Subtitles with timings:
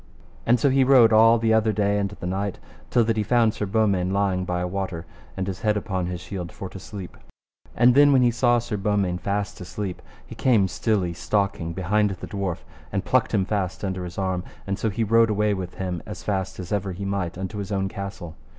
[0.47, 2.57] And so he rode all the other day and the night
[2.89, 5.05] till that he found Sir Beaumains lying by a water,
[5.37, 7.15] and his head upon his shield, for to sleep.
[7.75, 12.25] And then when he saw Sir Beaumains fast asleep, he came stilly stalking behind the
[12.25, 16.01] dwarf, and plucked him fast under his arm, and so he rode away with him
[16.07, 18.35] as fast as ever he might unto his own castle.